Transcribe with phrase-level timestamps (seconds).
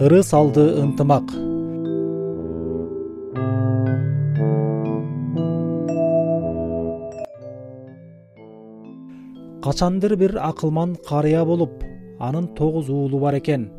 [0.00, 1.22] ырыс алды ынтымак.
[9.62, 11.84] Качандыр бир акылман карыя болуп
[12.18, 13.70] анын тогуз уулу бар экен.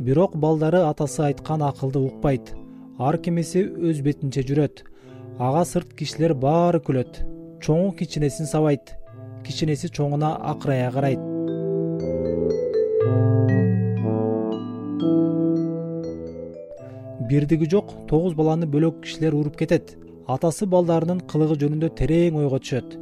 [0.00, 2.54] Бирок балдары атасы айткан акылды укпайт.
[2.98, 4.82] Ар кимиси өз бетинче жүрөт.
[5.38, 7.22] Ага сырт кишилер баары күлөт.
[7.62, 8.96] Чоңу кичинесин сабайт.
[9.46, 11.32] Кичинеси чоңуна акырая карайт
[17.28, 19.96] бирдиги жок тогуз баланы бөлөк кишилер уруп кетет.
[20.26, 22.96] Атасы балдарынын кылыгы жөнүндө терең ойго түшөт.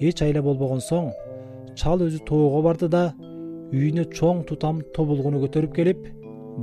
[0.00, 1.12] Эч айла болбогон соң
[1.76, 3.04] чал өзү тоого барды да
[3.72, 6.04] үйүнө чоң тутам тобулгуну көтөрүп келип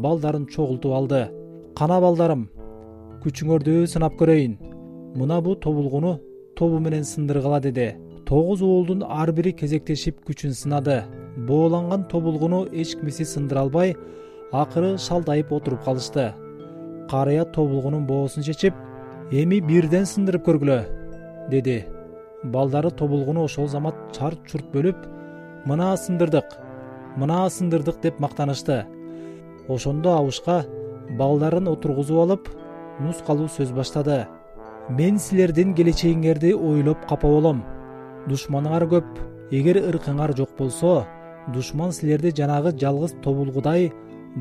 [0.03, 1.23] балдарын чогултуп алды.
[1.77, 2.47] Кана балдарым
[3.23, 4.57] күчүңөрдү сынап көрөйүн.
[5.17, 6.19] Мына бул тобулгуну
[6.57, 7.93] тобу менен сындыргыла деди.
[8.25, 11.03] Тогуз уулдун ар бири кезектешип күчүн сынады.
[11.47, 13.95] Бооланган тобулгуну эч кимиси сындыра албай
[14.51, 16.33] акыры шалдайып отуруп калышты
[17.13, 18.73] карыя тобулгунун боосун чечип
[19.31, 20.77] эми бирден сындырып көргүлө
[21.51, 21.83] деди.
[22.43, 25.03] Балдары тобулгуну ошол замат чарт чурт бөлүп
[25.69, 26.55] мына сындырдык
[27.21, 28.85] мына сындырдык деп мактанышты.
[29.69, 30.63] Ошондо абышка
[31.19, 32.49] балдарын отургузуп алып
[32.99, 34.25] нускалуу сөз баштады.
[34.89, 37.61] Мен силердин келечегиңерди ойлоп капа болом
[38.27, 41.03] душманыңар көп эгер ыркыңар жок болсо
[41.53, 43.91] душман силерди жанагы жалгыз тобулгудай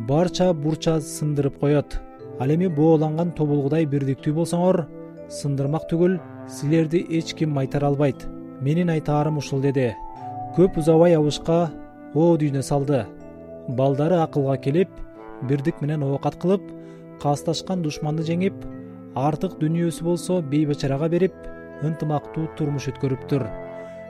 [0.09, 2.01] барча бурча сындырып коет
[2.43, 4.81] ал эми бооланган тобулгудай бирдиктүү болсоңор
[5.31, 6.17] сындырмак түгүл
[6.51, 8.27] силерди эч ким майтара албайт.
[8.61, 9.93] Менин айтаарым ушул деди.
[10.57, 11.71] Көп узабай абышка
[12.15, 13.05] оо дүйнө салды.
[13.79, 14.91] Балдары акылга келип
[15.49, 16.67] бирдик менен оокат кылып
[17.23, 18.59] касташкан душманды жеңип
[19.15, 21.35] артык дүнүйөсү болсо бейбачарага берип
[21.87, 23.47] ынтымактуу турмуш өткөрүптүр.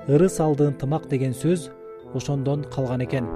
[0.08, 1.68] Ырыс алды ынтымак деген сөз
[2.14, 3.28] ошондон калган экен